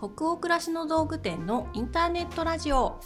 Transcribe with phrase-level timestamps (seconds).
[0.00, 3.00] 北欧暮らしの道具店のインターネットラジオ。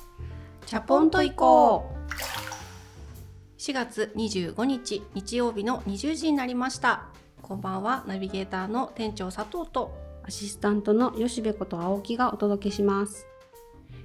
[0.67, 3.59] チャポンと行こう。
[3.59, 7.07] 4月25日日曜日の20時になりました。
[7.41, 13.27] こんばんはナビゲーターの店長佐藤とアシスタントの吉部こと青木がお届けします。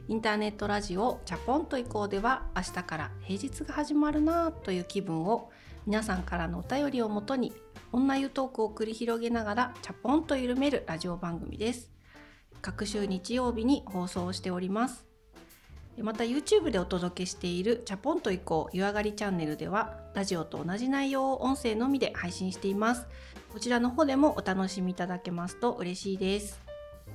[0.08, 5.52] インターネットラジオチャポンと行こうでは明日から平日が始まるなという気分を
[5.86, 7.52] 皆さんからのお便りをもとに
[7.92, 11.97] 女湯トークを繰り広げながらチャポンと緩めるラジオ番組です
[12.62, 15.06] 各週日曜日に放送しております。
[16.00, 23.08] また YouTube でお届けしているチャポンと行こう湯上がりチャンネルではラジオと同じ内容を音声のみで配信しています。
[23.52, 26.67] こちらの方でもお楽しみいただけますと嬉しいです。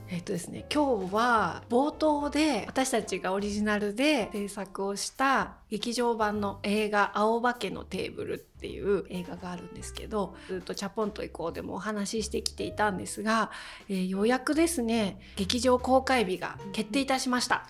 [0.09, 13.51] えっとですね今日は冒頭で私たちがオリジナルで制作をした劇場版の映画「青化けのテーブル」っていう映画があるんですけどずっとチャポンと行こうでもお話ししてきていたんですが、
[13.89, 17.67] えー、ようやくですね劇場公開日が決定いたしました。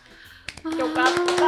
[0.65, 1.45] よかった。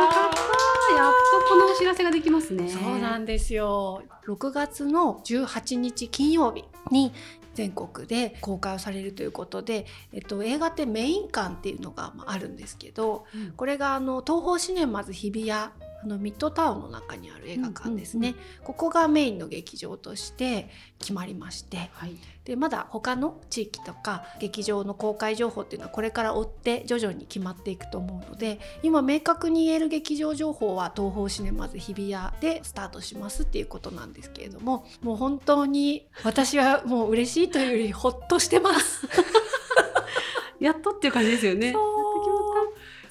[0.94, 2.68] やっとこのお知らせができますね。
[2.68, 4.02] そうなんですよ。
[4.26, 7.12] 6月の18日金曜日に
[7.54, 15.70] 全国で公開をされるということで、えっと、映画ってメイン館っていうのがあるんですけど、うん、これがあの東宝シネマズ日比谷
[16.04, 39.08] あのミッドタウンの中にある映画館ですね、うんうんうん、ここがメインの劇場として決まりまして、はい、でまだ他の地域とか劇場の公開情報っていうのはこれから追って徐々に決まっていくと思うので今明確に言える劇場情報は東宝シネマズ日比谷でスタートしますっていうことなんですけれどももう本当に私はもう嬉しいというよりほっとしてます。
[40.60, 41.74] やっとっていう感じですよね。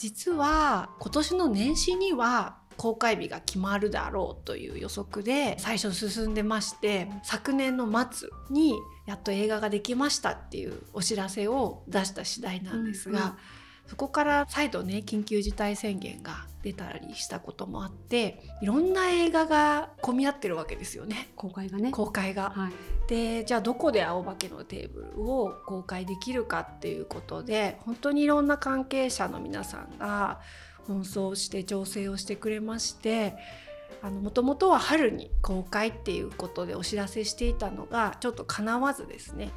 [0.03, 8.75] 実は今年の年始には公開日が決まるだろうという予測で最初進んでまして昨年の末に
[9.05, 13.33] やっと映画ができましたっていうお知らせを出した次第なんですが、うんうん、
[13.87, 21.29] そこから再度ね緊急事態宣言が出たりしたこともあっていろんな映画が混み合ってるわけですよね。
[21.37, 21.91] 公開がね。
[21.91, 22.51] 公開が。
[22.53, 22.73] はい、
[23.09, 30.41] でじゃあどこで青化けのテーブルを公開できるかっていうことで本当にいろんな関係者の皆さんが
[30.87, 33.35] 奔走して調整をしてくれまして
[34.01, 39.51] もともとは春に公開っていうことでお知らせしていたのがちょっとかなわずですね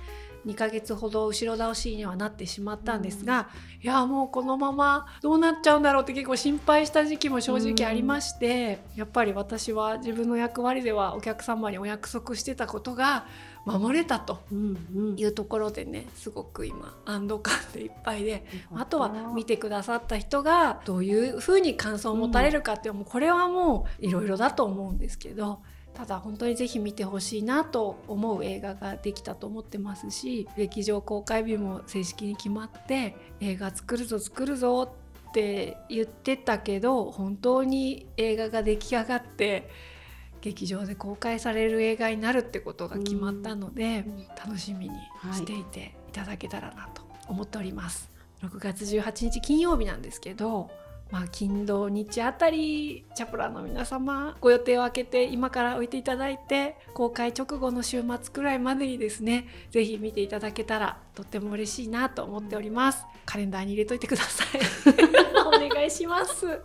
[0.47, 3.49] 2ヶ月ほど後ろ倒しにはなってしまったんですが、
[3.81, 13.27] うん、いやもうこのままどうなっちゃうんだろうって結構心配した時期も正直ありまして、うん、やっぱり私は自分の役割ではお客様にお約束してたことが
[13.67, 14.39] 守れたと
[15.17, 25.63] いうところでねすごく今安堵感でいっぱいであとは見てくださった人がどういうふうに感想を持たれるかっていう、うん、これはもういろいろだと思うんですけど
[25.97, 34.95] ただ本当にぜひ見てほしいなと思う映画ができたと思ってますし劇場公開日も正式に決まって映画作るぞ作るぞ
[35.29, 39.71] って言ってたけど本当に映画が出来上がって
[40.43, 44.05] 劇場で公開される映画になるってことが決まったので、
[44.39, 44.97] 楽しみに
[45.33, 48.11] していていただけたらなと思っております。
[48.43, 50.71] 6月18日金曜日なんですけど
[51.11, 63.07] まあ、金土日あたりチャプラの皆様ご予定を空けて今から置いていただいて公開直後の週末くらいまでにですね是非見ていただけたらとっても嬉しいなと思っております。
[63.25, 64.61] カレンダーに入れといてください。
[65.47, 66.61] お願いします。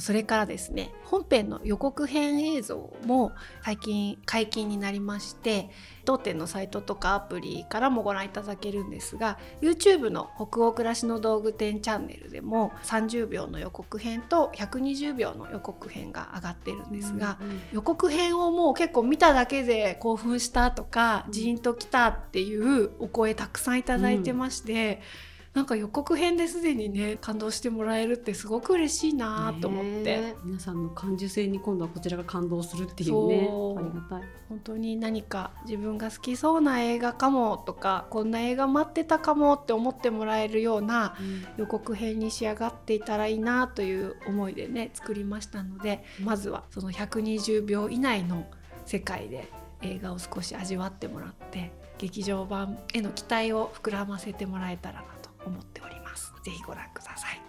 [0.00, 3.32] それからですね本編の予告編映像も
[3.62, 5.70] 最近解禁になりまして
[6.04, 25.02] 当店のサイトとかアプリからもご覧いただけるんですが YouTube の北欧暮らしの道具店チャンネルでも30秒の予告編と120秒の予告編が上がってるんですが、うんうん、予告編をもう結構見ただけで興奮したとか、ジーンときたっていうお声たくさんいただいてまして。
[25.28, 33.48] うんなんか予告編ですでにね感動してもらえるってすごく嬉しいなと思って、皆さんの感受性に今度はこちらが感動するっていうね。
[33.78, 34.28] ありがたい。
[34.48, 41.16] 本当に何か自分が好きそうな映画かもとかこんな映画待ってたかもって思ってもらえるような
[41.56, 48.46] 予告編に仕上がっていたらいいなという思いでね作りましたのでまずはその120秒以内の
[48.86, 49.48] 世界で
[49.82, 55.13] 映画を少し味わってもらって劇場版への期待を膨らませてもらえたらな
[55.46, 56.32] 思っております。
[56.44, 57.40] ぜひご覧ください。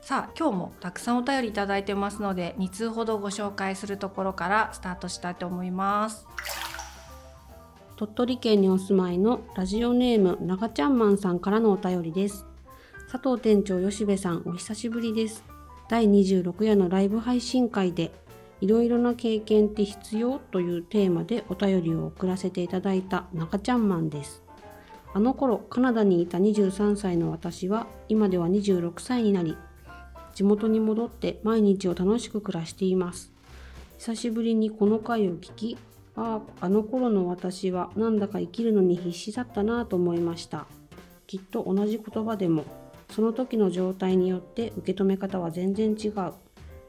[0.00, 6.26] さあ今日もたくさんお便りいただいてますので2通ほどご紹介するところからスタートしたいと思います。
[7.96, 12.46] 鳥取県にお住まいのラジオネーム長ちゃんマンさんからのお便りです。
[13.10, 15.44] 佐藤店長吉部さんお久しぶりです。
[15.88, 18.12] 第26夜のライブ配信会で
[18.60, 20.38] いろいろな経験って必要？
[20.38, 24.42] というテーマでお便りを送らせていただいた中ちゃんマンです。
[25.14, 29.56] あの頃カナダにいた23歳の私は今では26歳になり
[30.34, 33.32] 地元に戻って毎日を楽しく暮らしています。
[33.98, 35.76] 久しぶりにこの回を聞き
[36.14, 40.66] あああの頃の私はなんだか生きるのに必死だったなぁと思いました。
[41.26, 42.64] きっと同じ言葉でも
[43.10, 46.32] その時の状態によって受け止め方は全然違う。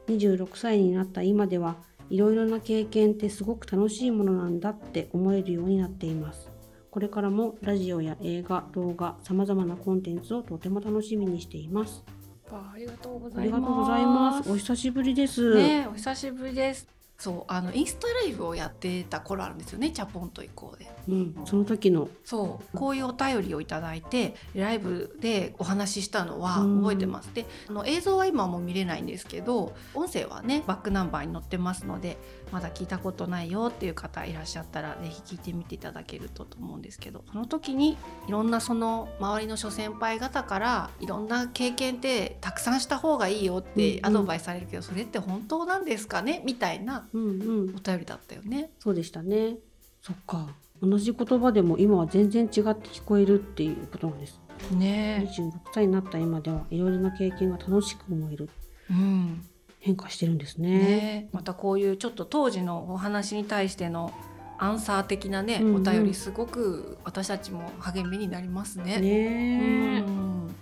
[0.08, 1.76] 26歳になった今では
[2.10, 6.49] いろいろな経験ってすごく楽しいものなんだって思えるようになっています。
[6.92, 12.04] これからもラジオや映画動画さまざまなコンテンツをとても楽しみにしています。
[12.52, 13.46] ありがとうごあざいます。
[13.46, 14.52] りがとうございます。
[14.52, 16.88] お久しぶりです、ねお久しぶりです。
[17.20, 20.88] そうあのインスタライブをやってた頃あるんですよねチャポンと以降で。
[21.10, 22.08] うん、その時の。
[22.24, 26.80] そうこういうお便りをいただいてライブでお話ししたのはうん。
[26.80, 32.18] 覚えてます、であの映像は今も見れないんですけど音声はねバックナンバーに載ってますので
[32.52, 37.98] まだ聞いたことないよっていう方いらっしゃったらぜひ聞いてみていただけるとと思うんですけどその時に
[38.28, 44.06] いろんなその周りの諸先輩方からいろんな経験ってたくさんした方がいいよってうんうん。
[44.06, 46.42] アドバイスされるけど、それって本当なんですかね？
[46.46, 47.08] みたいな。
[47.14, 47.76] うんうん。
[47.76, 48.72] お便りだったよね。
[48.80, 49.58] そうでしたね。
[50.02, 50.48] そっか。
[50.82, 54.40] 同じ言葉でも今は全然違って聞こえるっていうことなんです。
[54.72, 55.26] ね。
[55.30, 58.50] 26歳になった今ではいろいろな経験が楽しく思える。
[58.90, 59.46] うん
[59.80, 60.80] 変化してるんですね。
[60.80, 64.14] ね、またこういうちょっと当時のお話に対しての
[64.58, 65.88] アンサー的なね、うんうん。
[65.88, 69.00] お便りすごく私たちも励みになりますね。
[69.00, 70.56] ねうん。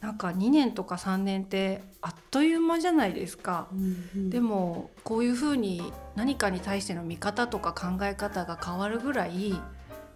[0.00, 3.66] なんか2年とか3年ってあっという間じゃないですか。
[3.72, 4.30] うんうん。
[4.30, 9.60] でもこういうふうに何かに対しての見方とか考え方が変わるぐらい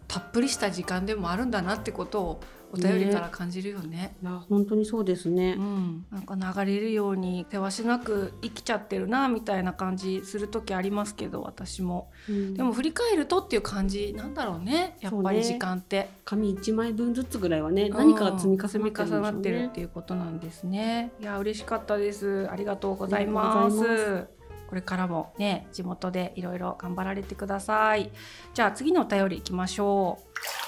[0.06, 2.40] たっぷりした時間でもあるんだなってことを
[2.74, 4.16] お便りから感じるよね。
[4.22, 5.54] いや本当にそうですね。
[5.56, 12.10] う、ん、なんか流れるようにせわしなく生きちゃってるなみたいな感じする時ありますけど私も。
[12.28, 12.54] うん。
[12.54, 21.12] でも振り返るとっていう感じなんだろうねやっぱり時間って、紙1枚分ずつぐらいはね何かが積み重なってるんでしょう積み重なってるねっていうことなんですね。
[21.20, 22.48] いや嬉しかったです。
[22.50, 24.26] ありがとうございます。
[24.68, 28.10] これからもね地元でいろいろ頑張られてください。
[28.54, 30.63] じゃあ次のお便りいきましょう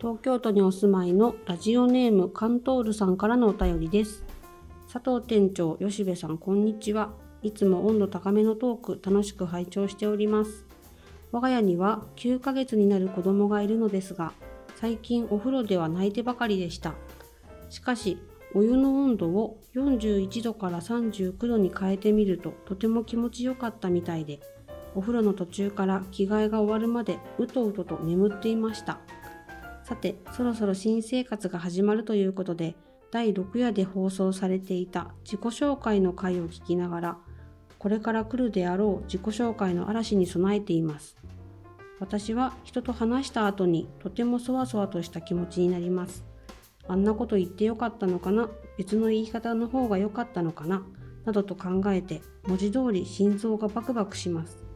[0.00, 4.24] 東京都にお住まいのラジオネームカントールさんからのお便りです。
[4.90, 7.12] 佐藤店長吉部さんこんにちは。
[7.42, 10.64] いつも温度高めのトーク楽しく拝聴しております。
[11.32, 14.32] 我が家には9ヶ月になる子供がいるのですが
[14.76, 16.94] 最近お風呂では泣いてばかりでした。
[17.68, 18.16] しかし
[18.54, 24.40] お湯の温度を41度から39度に変えてみるととても気持ちよかったみたいで
[24.94, 28.98] お風呂の途中から着替えが終わるまでうとうとと眠っていました。
[29.90, 32.76] さてそろそろ新生活が始まるということで
[33.10, 37.18] 第6夜で放送されていた自己紹介の回を聞きながら
[37.76, 41.16] これから来るであろう自己紹介の嵐に備えています。
[41.98, 46.24] 私は人と話した後にとてもそわそわとした気持ちになります。
[46.86, 48.48] あんなこと言ってよかったのかな
[48.78, 50.84] 別の言い方の方が良かったのかな
[51.24, 54.69] などと考えて文字通り心臓がバクバクします。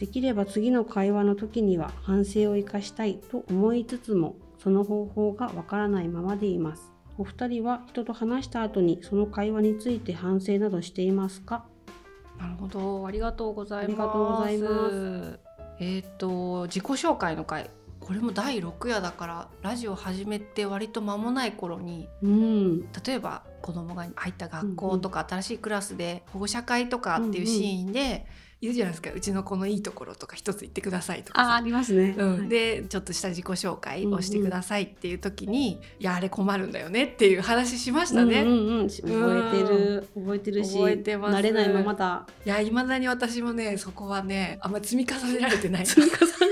[0.00, 6.90] できれば次の会話の時には反省を生かしたいと思いつつもその方法がわからないままでいます。
[7.18, 11.66] お二人は人と話した後にその会話について反省などしていますか？
[12.38, 13.06] なるほど。
[13.06, 14.48] ありがとうございま
[14.88, 15.38] す。
[15.80, 17.68] えっ、と自己紹介の回
[18.00, 22.80] これも第6夜だからラジオ始めて割と間もない頃にうん。
[23.04, 28.24] 例えば子供が入った学校とか新しいクラスで保護者会とかっていうシーンで
[28.60, 31.52] 言うじゃないですかうちの子のいいところとか一つ言ってくださいとかさ。
[31.52, 32.38] あありますね、うん。
[32.40, 32.48] はい。
[32.48, 38.42] でちょっとした自己紹介をしてくださいっていう時に、いやあれ困るんだよねっていう話しましたね。
[38.42, 40.08] うんうんうん、覚えてる。
[40.14, 41.36] 覚えてるし覚えてます。
[41.36, 42.26] 慣れないままだ。
[42.44, 45.86] いや未だに私もねそこはねあんまり積み重ねられてない。
[45.86, 46.50] 積み重ね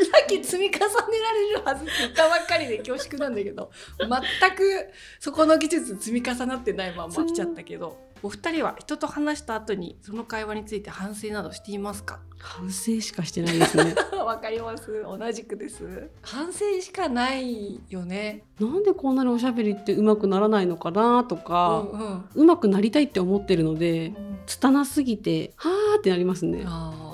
[0.48, 4.88] 積み重ねられるはずって言ったばっかりで恐縮なんだけど全く
[5.20, 12.20] そこの技術積み重なってないまま来ちゃったけどお二人は人と話した後にその会話について反省などしていますか？
[12.40, 13.94] 反省しかしてないですね。
[14.24, 15.02] わかります。
[15.02, 16.08] 同じくです。
[16.22, 18.44] 反省しかないよね。
[18.60, 22.46] なんでこんなにおしゃべりって上手くならないのかなとうか、んうん。
[22.48, 24.12] 上手くなりたいって思ってるので
[24.46, 26.62] 拙すぎてはーってなりますね。
[26.66, 27.07] あー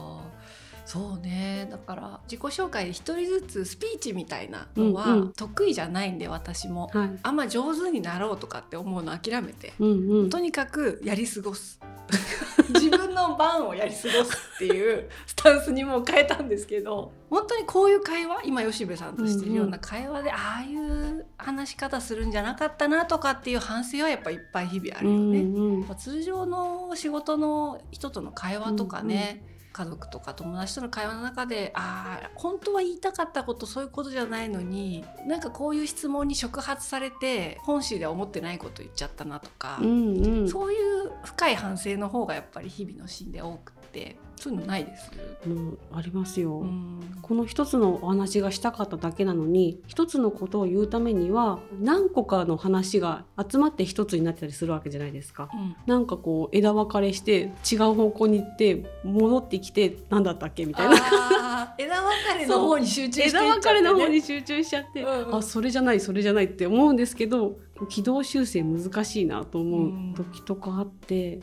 [0.95, 1.67] そうね。
[1.73, 5.33] だから自己紹介で一人ずつスピーチみたいなのはうんうん。
[5.33, 6.89] 得意じゃないんで私も。
[6.95, 7.19] はい。
[7.21, 9.73] あんま上手になろうとかって思うの諦めて。
[9.81, 10.31] うんうん。
[10.31, 11.81] とにかくやり過ごす。
[12.75, 25.41] 自分の番をやり過ごすっていうスタンスにもう変えたんですけど本当にこういう会話今吉部さんとしてるような会話で、ああいう話し方するんじゃなかったなとかっていう反省はやっぱいっぱい日々あるよね。
[25.41, 29.43] うんうんまあ通常の仕事の人との会話とかね、
[29.75, 45.11] 家族とか友達との会話の中でああ本当は言いたかったことそういうことじゃないのになんかこういう質問に触発されて本心では思ってないこと言っちゃったなとか、うんうん、そういう深い反省の方がやっぱり日々のシーンで多くてそういうのないです、
[45.47, 46.59] うん、ありますよ。
[46.59, 47.01] うん。
[47.23, 55.49] この一つのお話がしたかっただけなのに一つのことを言うためには何個かの話が集まって一つになってたりするわけじゃないですか。
[55.55, 55.77] うん。
[55.87, 61.75] なんかこう枝分かれして違う方向に行って戻ってきて何だったっけみたいな。
[61.79, 65.37] 枝分かれの方に集中していっちゃ枝って、ね、分かれの方に集中しちゃって、うんうん。
[65.37, 67.57] あそれじゃないそれじゃないって思うんですけど
[67.89, 71.41] 軌道修正難しいなと思う時とかあって、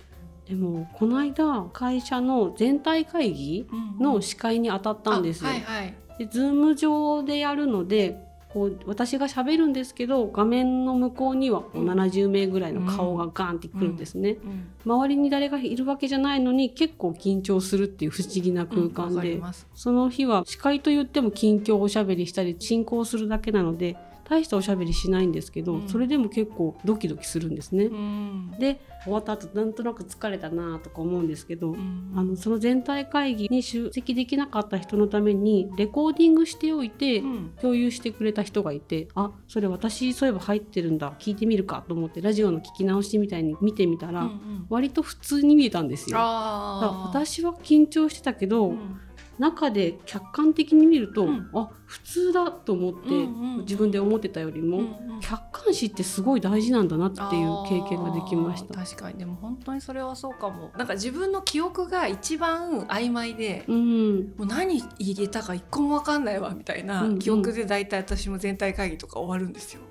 [0.51, 3.65] でもこの間会社の全体会議
[4.01, 5.49] の司会に当たったんですよ。
[5.49, 5.95] あはいはい。
[6.19, 8.17] で Zoom 上でやるので
[8.49, 11.89] こう私が喋るんですけど画面の向こうにはこううん。
[11.89, 19.39] 70名ぐらいの顔がガンってくるんですね、うん周りに誰がいるわけじゃないのに結構緊張するっていう不思議な空間で、
[19.75, 23.95] その日は司会と言っても近況おしゃべりしたり進行するだけなので
[24.27, 25.89] 大したおしゃべりしないんですけど、うん。
[25.89, 27.85] それでも結構ドキドキするんですね。
[27.85, 28.51] うん。
[28.59, 32.13] で終わった後なんとなく疲れたなとか思うんですけど、うん。
[32.15, 37.53] あのその全体会議に出席できなかった人のためにレコーディングしておいて、うん。
[37.61, 44.65] 共有してくれた人がいてあそれ私そういえば入ってるんだ聞いてみるかと思ってラジオの聞き直しみたいに見てみたら、うんうん。
[44.69, 46.17] 割と普通に見えたんですよ。
[46.17, 48.99] 私は緊張してたけど、うん
[49.41, 51.49] 中で客観的に見ると、うん。
[51.53, 55.19] あ普通だと思って、うんうん自分で思ってたよりも、うんうん。
[55.19, 58.73] 客観視ってすごい大事なんだなっていう経験ができました。
[58.73, 59.17] 確かに。
[59.17, 60.71] でも本当にそれはそうかも。
[60.77, 67.19] なんか自分の記憶が一番曖昧で、うん、もう何入れたか一個も分かんないわみたいなうんうん。
[67.19, 69.81] 記憶で大体私も全体会議とか終わるんですよ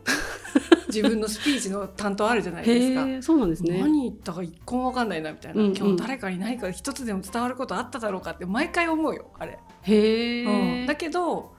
[0.92, 3.22] 自分のスピーチの担当あるじゃないですか。
[3.22, 3.80] そうなんですね。
[3.80, 5.76] 何言ったか一個も分かんないなみたいな、うんうん。
[5.76, 10.86] 今日誰かに何か一つでも伝わることあっただろうかって毎回思うよあれ、へえ、うん。
[10.86, 11.54] だけど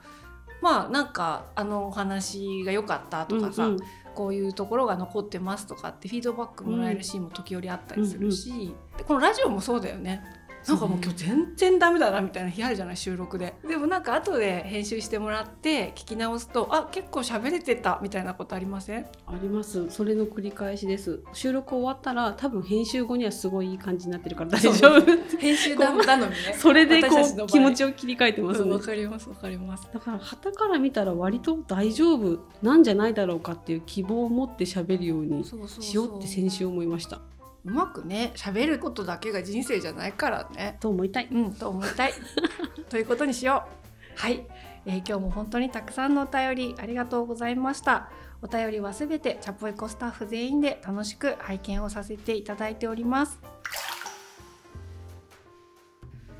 [0.60, 3.78] まあなんかあのお話が良かったとかさ、うんうん。
[4.14, 10.22] こういうところが残ってますとかってフィードバックもらえるシーンも時折あったりするし、でこのラジオもそうだよね
[10.68, 13.54] なんかもう今日全然ダメだなみたいな日あるじゃない収録で。
[13.68, 19.06] でもなんか後で編集してもらって聞き直すとあ結構喋れてたみたいなことありません？
[19.26, 19.90] あります。
[19.90, 21.20] それの繰り返しです。
[21.32, 25.00] 収録終わったら多分編集後にはすごいいい感じになってるから大丈夫。
[25.38, 26.36] 編集だ頼みね。
[26.56, 29.88] それでこう気持ちを切り替えてますわ、かりますわかります。
[29.92, 35.82] だから旗から見たら割と大丈夫なんじゃないだろうかっていう希望を持って喋るようにそうそうそう。
[35.82, 37.16] しようって先週思いました。
[37.16, 37.20] う
[37.64, 40.76] まくね喋ることだけが人生じゃないからね。
[40.80, 41.28] と思いたい。
[41.30, 42.12] うんと思いたい。
[42.90, 44.20] ということにしよう。
[44.20, 44.46] はい、
[44.84, 48.10] えー今日も本当にたくさんのお便りありがとうございました。
[48.42, 53.40] お便りはすべてチャポエコスタッフ全員で楽しく拝見をさせていただいております。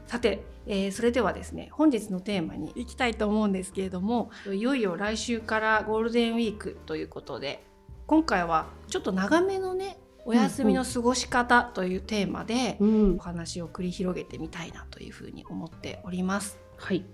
[0.06, 7.64] さて、えーそれではですね本日のテーマに行きたいと思うんですけれどもいよいよ来週からゴールデンウィークということで
[8.06, 16.58] 今回はちょっと長めのねお休みの過ごし方というテーマでうんお話を繰り広げてみたいなというふうに思っております。
[16.76, 17.04] はい。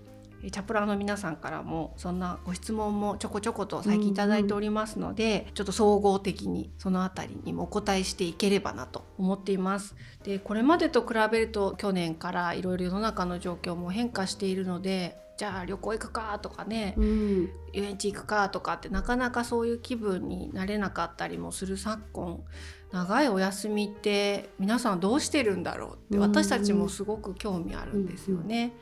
[0.41, 9.95] えーチャプラーの皆さんからもそんなご質問もちょこちょこと最近いただいておりますので、ちょっと総合的にそのあたりにもお答えしていければなと思っています。
[10.23, 17.49] でこれまでと比べると去年からいろいろ世の中の状況も変化しているのでじゃあ旅行行くかとかね、うん。
[17.73, 22.43] 遊園地行くかとかってなかなかそういう気分になれなかったりもする昨今
[22.91, 26.21] 長いお休みって皆さんどうしてるんだろうってうん。
[26.21, 28.73] 私たちもすごく興味あるんですよね。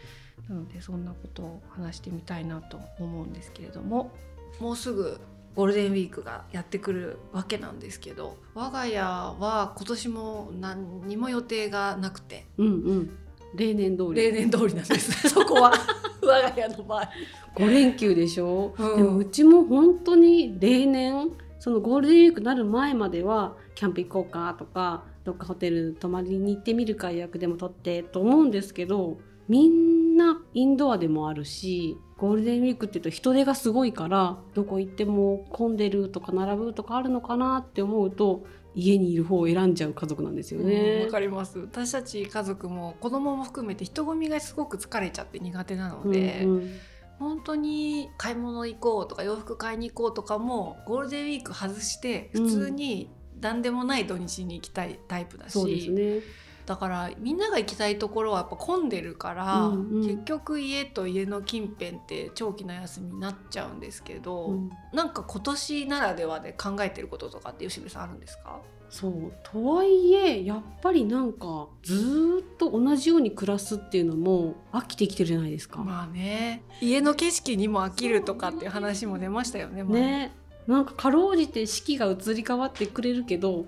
[0.50, 4.12] なのでそんなことを話してみたいなと思うんですけれども
[4.60, 5.20] もうすぐ
[5.56, 13.18] ゴールデンウィークがやってくるわけなんですけど我が家は今年も何にも予定がなくてうんうん。
[13.56, 14.16] 例年通り。
[14.16, 15.28] 例年通りなんです。
[15.30, 15.72] そこは。
[16.22, 17.10] 我が家の場合。
[17.56, 18.98] 5連休でしょ、うん。
[18.98, 41.12] でもうちも本当に例年そのゴールデンウィークになる前まではキャンプ行こうかとかどっかホテル泊まりに行ってみるか予約でも取ってと思うんですけどみんなインドアでもあるしゴールデンウィークって言うと人手がすごいからどこ行っても混んでるとか並ぶとかあるのかなって思うと家にいる方を選んじゃう家族なんですようんねわ。
[41.12, 41.60] かります。
[41.60, 46.72] 私たち家族も子供も含めて人混みがすごく疲れちゃって苦手なので、うんうん。
[47.20, 53.10] 本当に買い物行こうとか洋服買いに行こうとかもゴールデンウィーク外して普通に
[53.42, 56.22] 何でもない土日に行きたいタイプだし、ね。
[56.66, 60.02] だからみんなが行きたいところはやっぱ混んでるから、うんうん。
[60.06, 64.70] 結局家と家の近辺って長期の休みになっちゃうんですけど、うん。
[64.92, 68.60] なんか今年ならではで考えてることとかって吉部さんあるんですか？
[68.90, 69.34] そう。
[69.44, 75.82] とはいえやっぱりなんかずーっと同じように暮らすっていうのも飽きてきてるじゃないですか。
[75.84, 76.64] まあね。
[76.82, 79.86] 家の景色にも飽きるとかっていう話も出ましたよね。
[79.86, 80.02] 前。
[80.02, 80.36] ね
[80.68, 83.66] なんかかろうじて四季が移り変わってくれるけど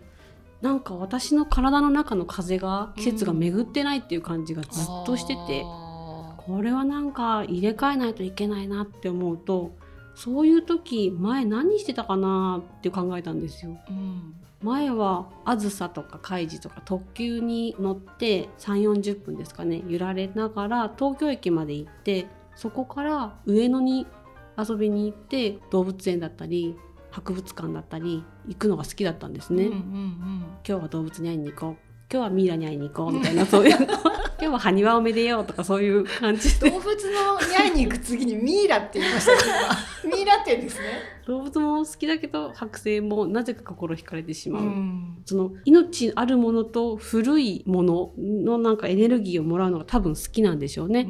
[0.62, 9.72] なんか私の体の中の風が季節が巡ってないっていう感じがずっとしてて、あこれはなんか入れ替えないといけないなって思うと
[10.16, 13.78] そういう時前何してたかなって考えたんですよ。
[13.90, 22.28] ーうん前はあずさとかカイジとか特急に乗って3 4 0分ですかね揺られながら東京駅まで行って
[22.58, 24.06] そこから上野に
[24.58, 26.76] 遊びに行って動物園だったり
[27.12, 29.66] 博物館だったり行くのが好きだったんですね。
[29.66, 33.78] うんうん今日は動物に会いに行こう今日はミイラに会いに行こうみたいなそういう
[34.42, 39.38] 今日は埴輪をめでようとかそういう感じ動物のに会いに行く次にミイラって言いましたね
[40.06, 40.86] 今ミイラって言うんですね。
[41.28, 44.64] 動物も好きだけど剥製もなぜか心惹かれてしまう。
[44.64, 51.08] んその命あるものと古いもののなんかエネルギーをもらうのが多分好きなんでしょうね。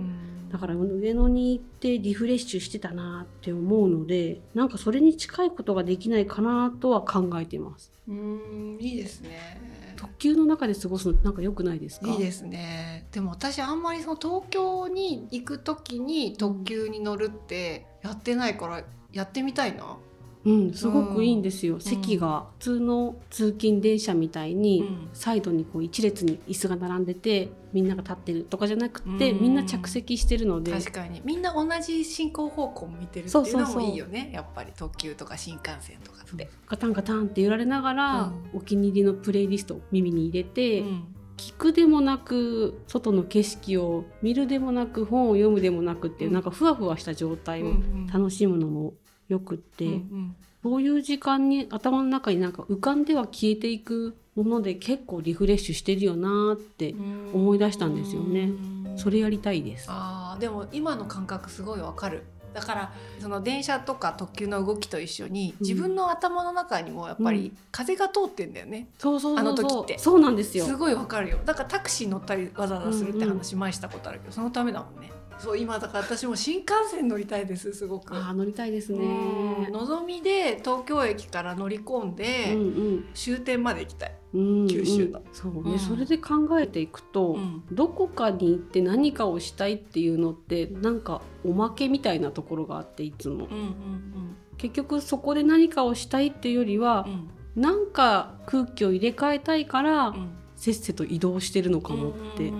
[0.52, 7.92] だから上野に行ってリフレッシュしてたなって思うのでなんかそれに近いことができないかなとは考えてます。
[8.08, 9.94] うんいいですね。
[9.96, 12.08] 特急の中で過ごすのなんか良くないですか？
[12.10, 19.98] いいですねでも私あんまりその東京に行く時に特急に乗るってやってないからやってみたいな。
[20.46, 22.22] うん、すごくいいんですよ、席うん。
[22.22, 25.10] が普通の通勤電車みたいに、うん。
[25.14, 29.42] サイドにこう一列に椅子が並んでてみんなが立ってるとかじゃなくて、うん。
[29.42, 30.72] みんな着席してるので。
[30.72, 31.22] 確かに。
[31.26, 33.82] みんな同じ進行方向を見てるっていうのそうそうそう。
[33.82, 36.50] もいいよねやっぱり特急とか新幹線とかって。
[36.68, 38.22] ガタンガタンって揺られながら、
[38.54, 41.16] うお気に入りのプレイリストを耳に入れて、うん。
[41.36, 46.34] 聞くでもなく外の景色を見るでもなく本を読むでもなくっていう、うん。
[46.34, 48.08] なんかふわふわした状態をうん。
[48.08, 48.94] 楽しむのも
[49.30, 57.32] よくって、うんそういう時間に頭の中になんか浮かんでは消えていくもので結構リフレッシュしてるよなーってうん。
[57.34, 58.42] 思い出したんですよね。
[58.42, 59.86] うんそれやりたいです。
[59.88, 62.24] あーでも今の感覚すごいわかる。
[62.54, 69.48] だからその電車とか特急の動きと一緒に自分の頭の中にもやっぱうり風が通ってんだよね、そうそうそうそう。
[69.48, 69.98] あの時って。
[69.98, 70.66] そうなんですよ。
[70.66, 71.38] すごいわかるよ。
[71.46, 75.10] だからタクシー乗ったりわざわざするって話前したことあるけど、そのためだもんね
[75.40, 78.14] そう今だから私も新幹線乗りたいですすごく。
[78.16, 79.00] あー乗りたいですうん。
[79.00, 79.70] ね。
[79.72, 84.68] のぞみで東京駅から乗り込んで、うん終点まで行きたい、うんうん。
[84.68, 85.22] 九州の。
[85.32, 85.80] そうね、うん。
[85.80, 87.64] それで考えていくと、うん。
[87.72, 93.46] どこかに行って何かをしたいっていうのってなんかおまけみたいなところがあっていつも。
[93.46, 97.14] うんうん結局そこで何かをしたいっていうよりはうん。
[97.14, 97.30] う、ん
[97.62, 100.32] なんか空気を入れ替えたいから、うん。
[100.58, 102.52] せっせと移動してるのかもって、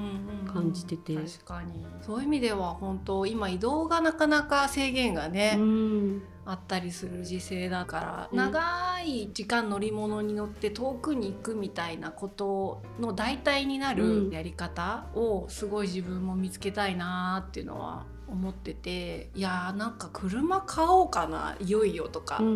[0.52, 1.16] 感じてて。
[1.16, 1.86] 確かに。
[2.02, 6.22] そういう意味では本当今移動がなかなか制限がね、うん。
[6.46, 8.38] あったりする時勢だから、うん。
[8.38, 14.30] 長い時間乗り物に乗って遠くに行くみたいなことの代替になうん。
[14.30, 22.38] るやり方をすごい自分も見つけたいなっていうのは思ってていやーなんか車買おうかないよいよとか。
[22.40, 22.52] うんう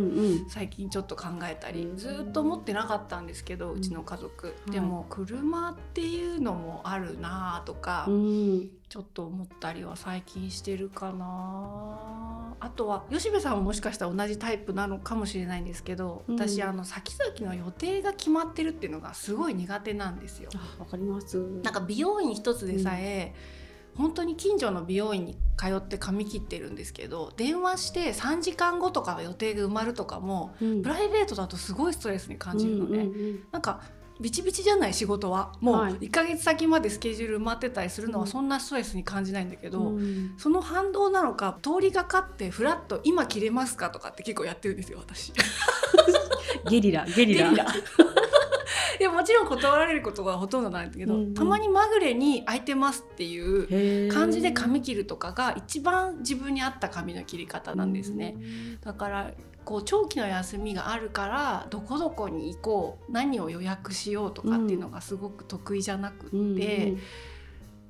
[0.45, 0.49] ん。
[0.49, 1.97] 最近ちょっと考えたりうん。
[1.97, 8.69] ずっと思ってなかったんですけどうちの家族、うんでも車っていうのもあるなとか、うん。
[8.89, 16.35] ちょっと思ったりは最近してるかなあとは吉部さんももしかしたら同じタイプなのかもしれないんですけど、うん。
[16.35, 20.49] 私あの先々の予定が決まってるっていうのがすごい苦手なんですよ。
[20.55, 21.37] あわかります。
[21.63, 23.33] なんか美容院一つでさえ、
[23.95, 32.99] 本当に近所の美容院に通って髪切ってるんですけど電話して3時間後とか予定が埋まるとかもうんプライベートだとすごいストレスに感じるのね。
[32.99, 33.81] うんうんなんか
[34.21, 45.33] ビチビチじゃない仕事はもうはい1ヶ月先までスケジュール埋まってたりするのうんはそんなストレスに感じないんだけど、うんその反動なのか通りがかってフラッと「今切れますか?」とかって結構やってるんですよ私。
[46.69, 47.65] ゲリラゲリラゲリラ
[48.99, 51.33] いやもちろん断られることがほとんどないんだけど、うんうん。
[51.33, 58.35] たまにまぐれに「空いてます」っていう感じで髪切るとかが一番自分に合った髪の切り方なんですね。
[58.81, 59.31] だから
[59.65, 66.51] こう長期の休みがあるからどこどこに行こう何を予約しようとかっていうのがすごく得意じゃなくって、うんう
[66.95, 66.99] ん。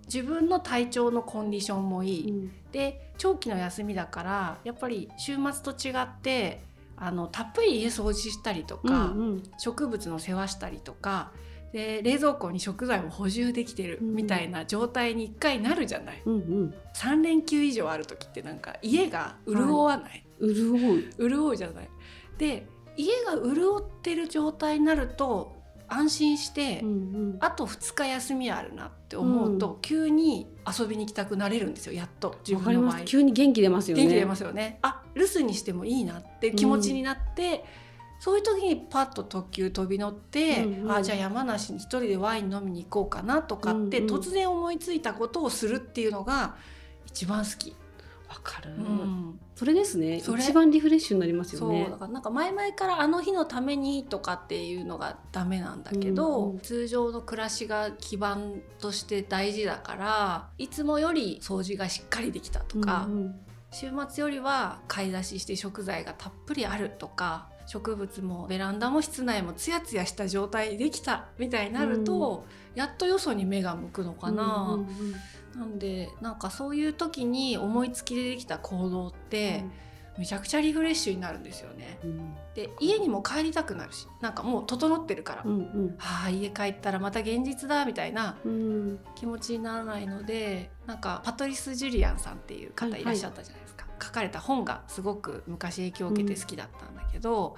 [0.05, 2.51] 自分の体調のコンディションもいい、うん。
[2.71, 6.61] で長期の休みだからやっぱり週末と違って
[6.97, 9.43] あのたっぷり家掃除したりとか、うんうん。
[9.57, 11.31] 植物の世話したりとか
[11.71, 14.15] で冷蔵庫に食材を補充できてるうん。
[14.15, 16.73] みたいな状態に一回なるじゃない、うんうん。
[16.95, 21.29] 3連休以上ある時ってなんか家が潤わない、潤う。
[21.29, 21.89] 潤うじゃない。
[22.37, 27.37] で家が潤ってる状態になると安心して、うんうん。
[27.39, 32.35] あと2日休みあるなって思うと、急に遊びに行きたくなれるんですよやっと。
[32.47, 32.91] 自分の場合。
[32.93, 33.05] ます。
[33.05, 34.03] 急に元気出ますよね。
[34.03, 34.79] 元気出ますよね。
[34.81, 37.63] あ留守にしてもいいなって気持ちになって、
[38.19, 40.91] そういう時にパッと特急飛び乗って、うんうん。
[40.91, 44.15] あじゃあ山梨に一人でワイン飲みに行こうかなとかって、うんうん。
[44.15, 46.55] 突然思いついたことをするっていうのが
[47.05, 47.75] 一番好き。
[48.29, 49.39] わかる、うん。
[49.55, 50.17] それですね。
[50.17, 63.35] 一番リフレッシュになりますよそうねだからなんか前々からあの日のためにとかっていうのがダメなんだけど、うんうん通常の暮らしが基盤として大事だからいつもより掃除がしっかりできたとか、うんうん
[63.73, 74.43] 週末よりは買い出しして食材がたっぷりあるとか植物もベランダも室内もツヤツヤした状態できたみたいになると、やっとよそに目が向くのかな。
[74.73, 75.15] うんうんうん
[75.55, 79.63] なんでなんかそういう時に思いつきでできた行動って、
[80.17, 81.99] めちゃくちゃリフレッシュになるんですよね。
[82.03, 82.35] うん。
[82.53, 85.95] で家にも帰りたくなるしなんかもう整ってるから、うんうん。
[85.99, 88.99] ああ家帰ったらまた現実だみたいなうん。
[89.15, 97.55] 気持ちにならないのでなんかパトリス・ジュリアンさんっていう方いらっしゃったじゃないですか、書かれた本がすごく昔影響を受けて好きだったんだけど、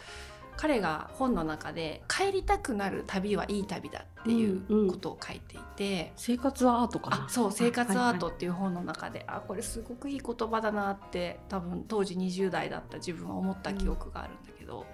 [0.57, 6.13] 彼が本の中で「帰りたくなる旅はいい旅だ」っていうことを書いていて。
[6.15, 7.25] 生活はアートかな。
[7.25, 14.85] あそう「生活アート」はっていう本の中で、あこれすごくいい言葉だなって多分当時20代だった自分は思った記憶があるんだけど、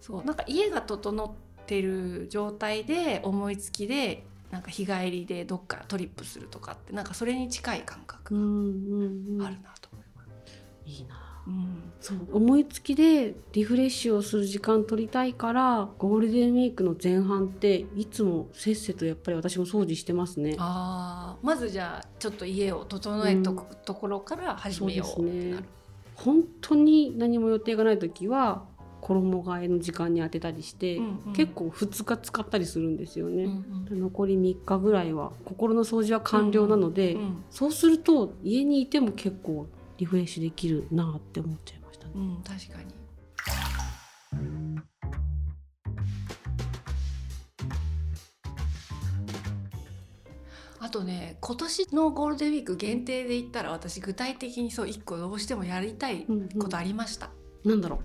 [0.00, 9.38] そうなんか家が整ってる状態で思いつきでなんか日帰りでどっかトリップするとかってなんかそれに近い感覚いはいうんうんうん。
[9.38, 10.62] があるなと思います。
[10.84, 11.92] いいなうん。
[12.00, 12.18] そう。
[12.32, 20.56] 思いつきでリフレッシュをする時間取りたいからゴールデンウィークの前半っていつもせっせとやっぱり私も掃除してますね。
[20.58, 21.46] あー。
[21.46, 25.64] まずじゃあちょっと家を整えとくところから始めようそうですね。
[26.14, 28.64] 本当に何も予定がない時は
[29.00, 31.32] 衣替えの時間に当てたりして、うんうん。
[31.32, 33.44] 結構2日使ったりするんですよね。
[33.44, 34.00] うんうん。
[34.00, 37.44] 残り3日ぐらいは心の掃除は完了なので、うん。
[37.50, 39.66] そうすると家にいても結構
[40.02, 42.12] リフレッシュできるなって思っちゃいましたね。
[42.16, 42.92] うん、確かに。
[50.80, 56.48] あとね今年のゴールデンウィーク限定で言ったら私具体的にそう一個どうしてもやりたいうんうん。
[56.58, 57.30] ことありました、
[57.64, 58.00] なんだろう。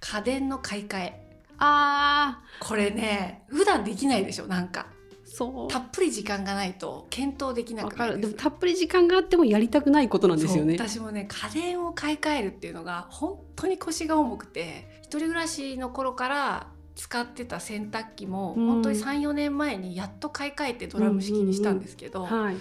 [0.00, 1.42] 家電の買い替え。
[1.56, 4.88] あこれね普段できないでしょなんか。
[4.94, 4.99] ー
[5.32, 5.72] そう。
[5.72, 10.74] たっぷり時間がないと検討できなわくなるでもたっぷり時間があってもやりたくないことなんですよね。
[10.74, 16.66] 私もね家電を買い替えるっていうのが本当に腰が重くて一人暮らしの頃から
[16.96, 22.56] 使ってた洗濯機もうん本当に34年前にやっと買い替えてドラム式にしたんですけど、はい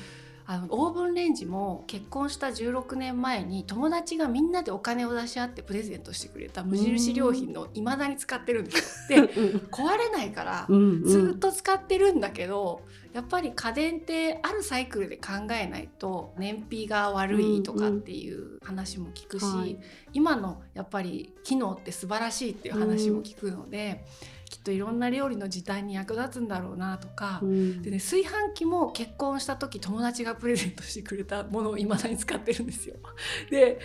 [0.51, 9.27] あのオーブンレンジも結婚した16年前に友達がみんなでお金を出し合ってプレゼントしてくれた無印良品の未だに使ってるんですよ。
[9.27, 9.33] で
[9.71, 11.31] 壊れないからうんずうん。
[11.33, 12.81] っと使ってるんだけど、
[13.13, 19.77] やっぱり家電ってあるサイクルで考えないと燃費が悪いとかっていう話も聞くし、はい。
[20.13, 24.03] 今のやっぱり機能って素晴らしいっていう話も聞くので、
[24.49, 27.39] きっといろんな料理の時短に役立つんだろうなとか。
[27.41, 27.81] うん。
[27.81, 32.95] でね、炊飯器も結婚した時友達がプレゼントしてくれたものを未だに使ってるんですよ。
[33.49, 33.79] で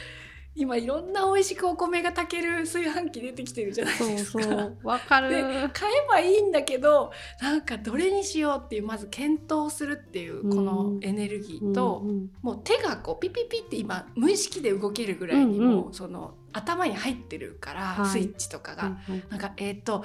[0.56, 4.42] 今いろんな美味しくお米が炊ける炊飯器出てきてるじゃないですか。
[4.42, 5.30] そうわかる。
[5.30, 7.10] で買えばいいんだけど
[7.42, 18.10] なんかどれにしようっていうまず検討するっていうこのエネルギーと、うんうんもう手がこうピピピって今無意識で動けるぐらいにうんもうその頭に入ってるから、はい。
[18.10, 18.96] スイッチとかが、
[19.28, 20.04] なんかえっ、と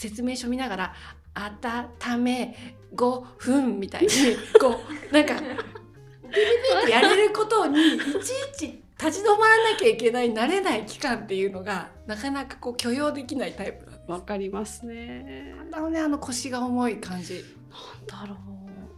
[0.00, 0.94] 説明書見ながら
[1.34, 4.08] 「温め5分」みたいに
[4.58, 6.40] こうなんかピピピ
[6.82, 8.08] ってやれることにいちい
[8.56, 14.10] ち立ち止まらなきゃいけない慣れない期間っていうのがなかなかこう許容できないタイプなんです。
[14.10, 15.54] わかりますね。
[15.72, 17.44] あのねあの腰が重い感じ。
[18.08, 18.36] なんだろ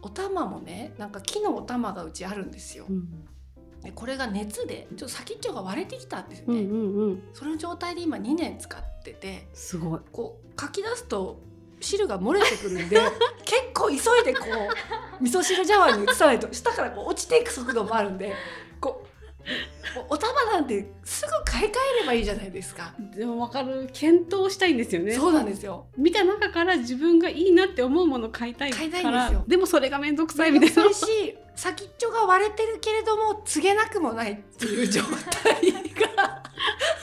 [0.01, 2.85] お玉もねなんか木のお玉がうちあるんですよ。
[2.89, 3.25] う、うん。
[3.81, 7.23] でこれが熱でちょっと先っちょが割れてきたんですね、うんうんうん。
[7.33, 9.99] その状態で今2年使っててすごい。
[10.11, 11.39] こう書き出すと
[11.79, 12.97] 汁が漏れてくるんで
[13.43, 14.45] 結構急いでこ
[15.19, 18.33] う味噌汁茶碗に移さないと下からこう落ちていく速度もあるんで
[18.79, 19.13] こう
[20.09, 22.93] おお玉なんてすぐ買い替えればいいじゃないですか。
[23.15, 23.89] でもわかる。
[23.93, 25.13] 検討したいんですよね。
[25.13, 25.87] そうなんですよ。
[25.97, 28.79] 見た中から自分がいいなって思うものを買いたいから。
[28.79, 29.43] 買いたいんですよ。
[29.45, 30.93] でもそれが面倒くさいみたいな。
[30.93, 35.03] し先っちょが割れてるけれども告げなくもないっていう状
[35.43, 35.71] 態
[36.15, 36.41] が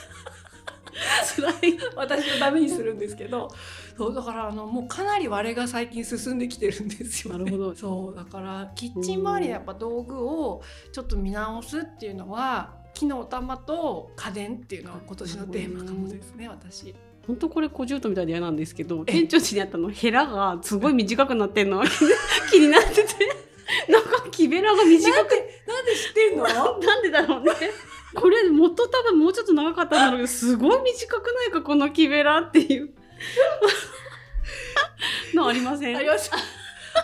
[1.95, 3.49] 私のためにするんですけど
[3.97, 7.75] そうだからあのもうかなり割れが最近進んできてるんですよ、ね、なるほど。
[7.75, 16.95] そうだからキッチン周りのやっぱ道具をちょっと見直すっていうのは木のお玉と家電っていうのは今年のテーマかもですね私。
[17.27, 21.83] 本当これ小獣とみたいで嫌なんですけど店長地にあったのヘラがすごい短くなってんの。
[22.51, 23.41] 気になってて。
[23.89, 25.29] なんか木べらが短く。
[25.67, 26.43] なんで知ってんの？
[26.79, 27.51] なんでだろうね
[28.13, 32.89] これ元多分もうちょっと長かったんだろうけどすごい短くないかこの木べらっていう。
[35.33, 35.97] のありません？
[35.97, 36.37] ありました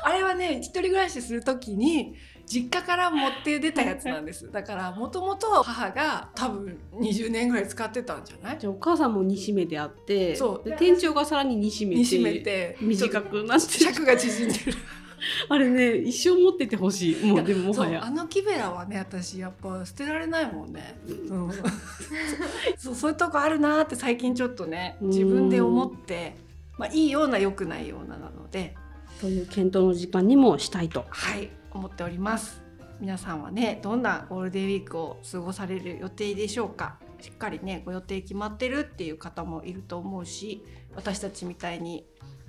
[0.03, 2.15] あれはね一人暮らしするときに
[2.45, 4.49] 実家から持って出たやつなんです。
[4.51, 8.57] だからもともと母が多分20年ぐらい使ってたんじゃない？
[8.57, 10.69] じゃあお母さんも煮しめであってそう。
[10.69, 11.95] で店長がさらに煮しめ
[12.39, 14.73] て短くなって尺が縮んでる
[15.49, 17.25] あれね一生持っててほしい。
[17.25, 18.03] もうでももはや。
[18.03, 21.51] あの木べらはね私やっぱ捨てられないもんね、うん、
[22.77, 26.35] そうそういうとこあるなーって最近ちょっとね自分で思って、
[26.77, 28.75] まあ、いいような良くないようななので。
[29.19, 31.05] という検討の時間にもしたいと。
[31.09, 32.61] はい思っております。
[32.99, 36.97] 皆さんはねどんなゴールデンウィークを過ごされる予定でしょうか？
[37.19, 40.63] しっかりねご予定決まってるっていう方もいると思うし
[40.95, 42.05] 私たちみたいに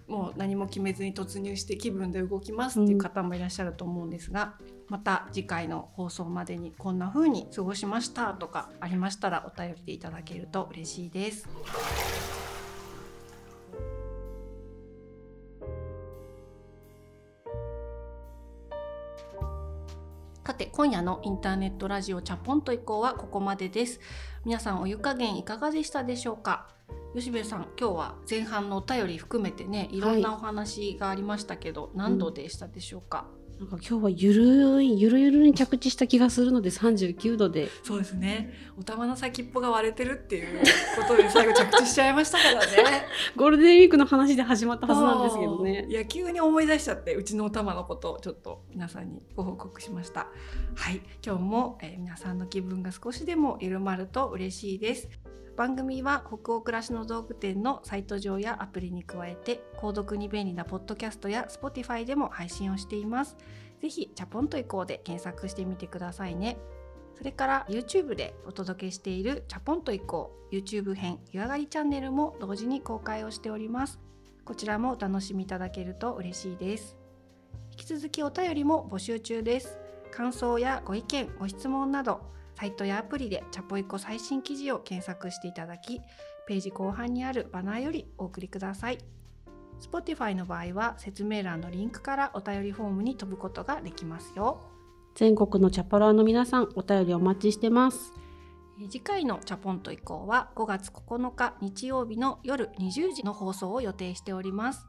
[0.09, 4.55] もう何も決めずに突入して気分で動きますっていう方もいらっしゃると思うんですが、
[4.89, 11.49] また次回の放送までにこんな風に過ごしましたとかありましたらお便りでいただけると嬉しいです。
[20.49, 24.01] さて今夜のインターネットラジオチャポンと以降はここまでです。
[24.47, 26.69] 皆さんお湯加減いかがでしたでしょうか？
[27.15, 33.27] 吉部さん今日は前半のお便り含めてねいろんなお話がありましたけど、何度でしたでしょうか、
[33.59, 37.69] なんか今日はゆるいゆるゆるに着地した気がするので39度で。
[37.83, 38.53] そうですね。
[38.79, 40.61] お玉の先っぽが割れてるっていう
[40.97, 43.07] ことで最後着地しちゃいましたからね。
[43.35, 45.81] ゴールデンウィークの話で始まったはずなんですけどね。
[45.83, 50.29] そういや急に思い出しちゃってうちのお玉のことをちょっと皆さんにご報告しました。
[50.77, 51.01] はい。
[51.27, 55.09] 今日も、えー皆さんの気分が少しでも緩まると嬉しいです
[55.59, 63.37] 番組は北欧暮らしの道具店のサイト上やアプリに加えて購読に便利なポッドキャストや Spotify でも配信をしています。
[63.83, 66.59] ぜひチャポンと以降で検索してみてくださいね。
[67.17, 73.99] それから YouTube でお届けしているチャポンと以降 YouTube 編湯上がりチャンネルも同時に公開をしております。
[74.45, 76.97] こちらもお楽しみいただけると嬉しいです。
[77.73, 79.77] 引き続きお便りも募集中です。
[80.13, 82.21] 感想やご意見ご質問など
[82.59, 86.01] サイトやアプリでチャポイコ最新記事を検索していただき
[86.49, 88.99] ページ後半にあるバナーよりお送りください。
[89.81, 94.61] Spotify の場合は説明欄のリンクからお便りフォームに飛ぶことができますよ。
[95.15, 98.13] 全国のチャパラーの皆さんお便りお待ちしてます。
[98.81, 104.85] えー次回のチャポンと以降は5月9日日曜日の夜20時の放送を予定しております。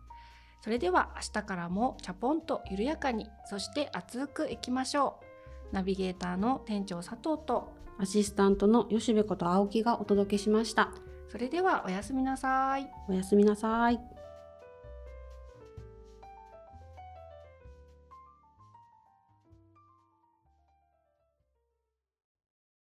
[0.61, 5.28] それでは明日からもチャポンと緩やかにそして熱くいきましょう
[5.71, 10.91] ナビゲーターの店長佐藤とアシスタントの吉部こと青木がお届けしました。
[11.31, 12.89] それではおやすみなさい。
[13.07, 14.18] おやすみなさい